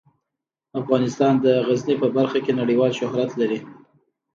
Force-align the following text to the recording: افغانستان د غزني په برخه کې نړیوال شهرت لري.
افغانستان 0.81 1.33
د 1.45 1.45
غزني 1.67 1.95
په 2.01 2.07
برخه 2.17 2.39
کې 2.45 2.51
نړیوال 2.59 2.91
شهرت 2.99 3.29
لري. 3.41 3.59